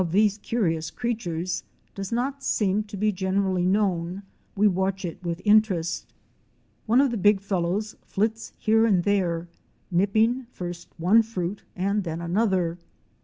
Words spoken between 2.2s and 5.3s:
seem to be generally known we watch it